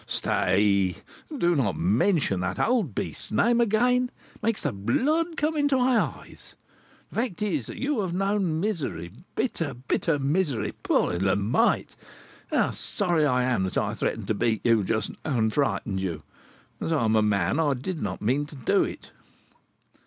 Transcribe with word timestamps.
"Stay, 0.07 0.95
do 1.37 1.53
not 1.55 1.77
mention 1.77 2.39
that 2.39 2.57
old 2.57 2.95
beast's 2.95 3.29
name 3.31 3.61
again, 3.61 4.09
it 4.33 4.41
makes 4.41 4.63
the 4.63 4.73
blood 4.73 5.37
come 5.37 5.55
into 5.55 5.77
my 5.77 5.95
eyes! 5.99 6.55
The 7.09 7.15
fact 7.21 7.43
is, 7.43 7.67
that 7.67 7.77
you 7.77 8.01
have 8.01 8.11
known 8.11 8.59
misery, 8.59 9.11
bitter, 9.35 9.75
bitter 9.75 10.17
misery. 10.17 10.71
Poor 10.81 11.13
little 11.13 11.35
mite! 11.35 11.95
how 12.49 12.71
sorry 12.71 13.27
I 13.27 13.43
am 13.43 13.61
that 13.61 13.77
I 13.77 13.93
threatened 13.93 14.25
to 14.29 14.33
beat 14.33 14.65
you 14.65 14.83
just 14.83 15.11
now, 15.23 15.37
and 15.37 15.53
frightened 15.53 16.01
you. 16.01 16.23
As 16.79 16.91
I 16.91 17.05
am 17.05 17.15
a 17.15 17.21
man, 17.21 17.59
I 17.59 17.75
did 17.75 18.01
not 18.01 18.23
mean 18.23 18.47
to 18.47 18.55
do 18.55 18.83
it." 18.83 19.11